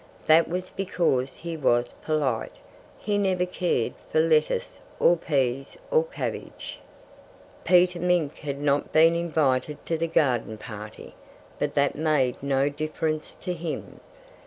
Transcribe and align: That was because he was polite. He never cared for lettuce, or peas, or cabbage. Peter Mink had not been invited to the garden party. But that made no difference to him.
That 0.25 0.47
was 0.47 0.71
because 0.71 1.35
he 1.35 1.55
was 1.55 1.93
polite. 2.03 2.53
He 2.97 3.19
never 3.19 3.45
cared 3.45 3.93
for 4.11 4.19
lettuce, 4.19 4.81
or 4.99 5.15
peas, 5.15 5.77
or 5.91 6.03
cabbage. 6.05 6.79
Peter 7.65 7.99
Mink 7.99 8.39
had 8.39 8.59
not 8.59 8.91
been 8.91 9.13
invited 9.13 9.85
to 9.85 9.99
the 9.99 10.07
garden 10.07 10.57
party. 10.57 11.13
But 11.59 11.75
that 11.75 11.95
made 11.95 12.41
no 12.41 12.67
difference 12.67 13.35
to 13.41 13.53
him. 13.53 13.99